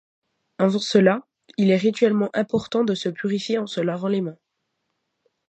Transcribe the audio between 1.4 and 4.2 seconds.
il est rituellement important de se purifier en se lavant